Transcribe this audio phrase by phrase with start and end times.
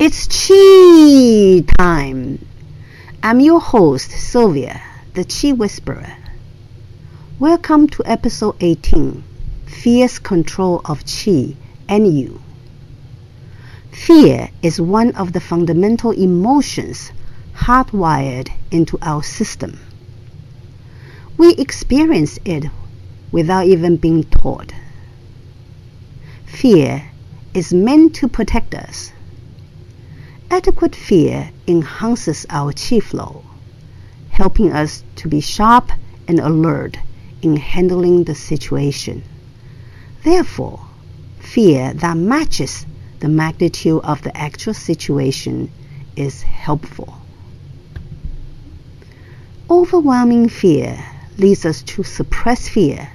[0.00, 2.46] It's Chi time.
[3.20, 4.80] I'm your host, Sylvia,
[5.14, 6.14] the Chi Whisperer.
[7.40, 9.24] Welcome to episode 18
[9.66, 11.56] Fear's Control of Chi
[11.88, 12.40] and You.
[13.90, 17.10] Fear is one of the fundamental emotions
[17.56, 19.80] hardwired into our system.
[21.36, 22.66] We experience it
[23.32, 24.72] without even being taught.
[26.46, 27.02] Fear
[27.52, 29.10] is meant to protect us.
[30.50, 33.42] Adequate fear enhances our chi flow,
[34.30, 35.92] helping us to be sharp
[36.26, 36.96] and alert
[37.42, 39.22] in handling the situation.
[40.24, 40.80] Therefore,
[41.38, 42.86] fear that matches
[43.20, 45.70] the magnitude of the actual situation
[46.16, 47.14] is helpful.
[49.70, 50.98] Overwhelming fear
[51.36, 53.10] leads us to suppress fear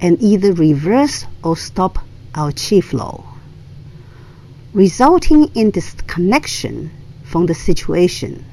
[0.00, 1.98] and either reverse or stop
[2.34, 3.24] our chi flow,
[4.72, 6.90] resulting in disconnection
[7.24, 8.44] from the situation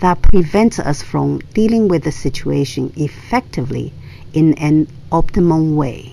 [0.00, 3.92] that prevents us from dealing with the situation effectively
[4.34, 6.12] in an optimum way.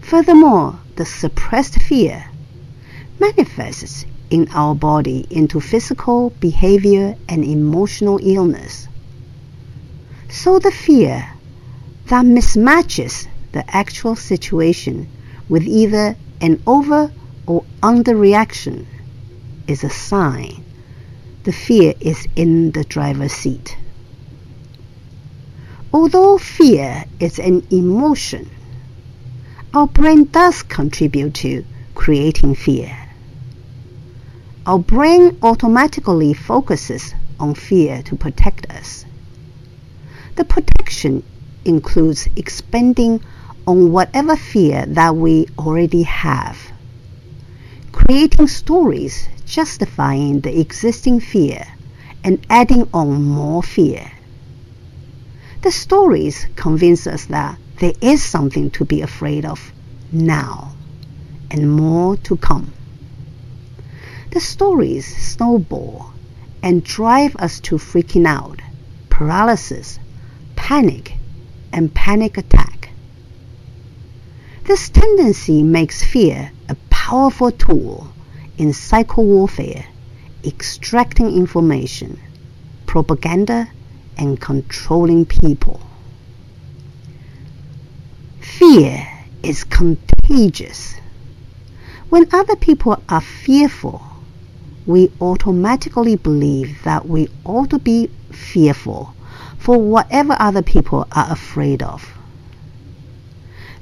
[0.00, 2.24] Furthermore, the suppressed fear
[3.18, 8.86] manifests in our body into physical, behavior, and emotional illness.
[10.28, 11.28] So the fear
[12.06, 15.08] that mismatches the actual situation
[15.48, 17.12] with either an over
[17.46, 18.86] or underreaction
[19.66, 20.64] is a sign
[21.48, 23.74] the fear is in the driver's seat.
[25.94, 28.50] Although fear is an emotion,
[29.72, 32.94] our brain does contribute to creating fear.
[34.66, 39.06] Our brain automatically focuses on fear to protect us.
[40.36, 41.22] The protection
[41.64, 43.22] includes expanding
[43.68, 46.56] on whatever fear that we already have,
[47.92, 51.62] creating stories justifying the existing fear
[52.24, 54.10] and adding on more fear.
[55.60, 59.60] The stories convince us that there is something to be afraid of
[60.10, 60.72] now
[61.50, 62.72] and more to come.
[64.30, 66.10] The stories snowball
[66.62, 68.62] and drive us to freaking out,
[69.10, 69.98] paralysis,
[70.56, 71.18] panic,
[71.70, 72.67] and panic attack.
[74.68, 78.08] This tendency makes fear a powerful tool
[78.58, 79.86] in psycho warfare,
[80.44, 82.20] extracting information,
[82.84, 83.70] propaganda,
[84.18, 85.80] and controlling people.
[88.40, 89.08] Fear
[89.42, 90.96] is contagious.
[92.10, 94.02] When other people are fearful,
[94.84, 99.14] we automatically believe that we ought to be fearful
[99.56, 102.17] for whatever other people are afraid of.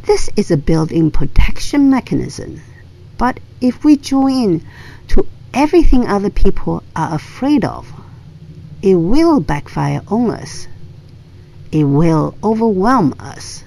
[0.06, 2.61] This is a built in protection mechanism,
[3.19, 4.67] but if we join in
[5.09, 7.93] to everything other people are afraid of,
[8.83, 10.69] it will backfire on us.
[11.72, 13.65] It will overwhelm us.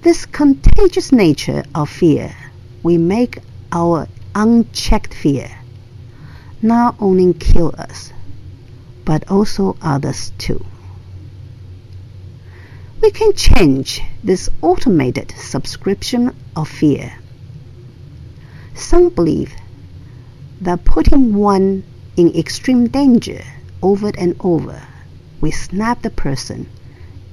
[0.00, 2.34] This contagious nature of fear
[2.82, 3.40] we make
[3.72, 5.50] our unchecked fear
[6.62, 8.10] not only kill us,
[9.04, 10.64] but also others too.
[13.02, 17.12] We can change this automated subscription of fear.
[18.74, 19.54] Some believe
[20.60, 21.84] that putting one
[22.16, 23.42] in extreme danger
[23.82, 24.82] over and over
[25.40, 26.68] will snap the person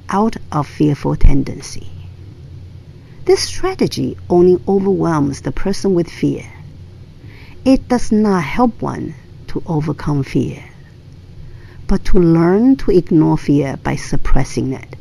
[0.09, 1.89] out of fearful tendency.
[3.25, 6.45] This strategy only overwhelms the person with fear.
[7.63, 9.15] It does not help one
[9.47, 10.61] to overcome fear,
[11.87, 14.97] but to learn to ignore fear by suppressing it,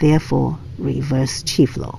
[0.00, 1.98] therefore reverse chi flow.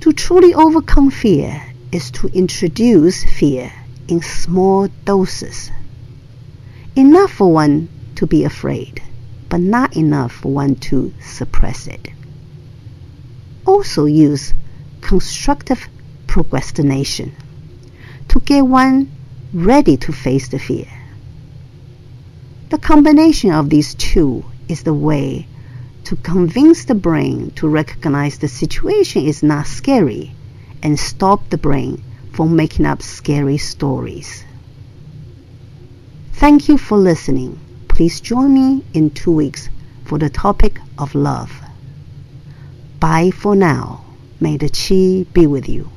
[0.00, 3.72] To truly overcome fear is to introduce fear
[4.08, 5.70] in small doses.
[6.94, 9.02] Enough for one to be afraid,
[9.48, 12.08] but not enough for one to suppress it.
[13.66, 14.54] Also use
[15.00, 15.88] constructive
[16.26, 17.32] procrastination
[18.28, 19.10] to get one
[19.52, 20.86] ready to face the fear.
[22.70, 25.46] The combination of these two is the way
[26.06, 30.32] to convince the brain to recognize the situation is not scary
[30.80, 32.00] and stop the brain
[32.32, 34.44] from making up scary stories.
[36.34, 37.58] Thank you for listening.
[37.88, 39.68] Please join me in two weeks
[40.04, 41.50] for the topic of love.
[43.00, 44.04] Bye for now.
[44.38, 45.90] May the Chi be with you.